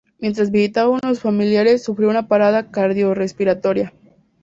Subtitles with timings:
[0.17, 3.93] Mientras visitaba a unos familiares sufrió una parada cardiorrespiratoria.